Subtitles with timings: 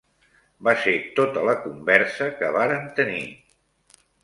[0.67, 3.23] Va ser tota la conversa que varen tenir.